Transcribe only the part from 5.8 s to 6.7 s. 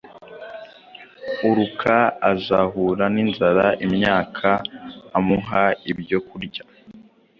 ibyokurya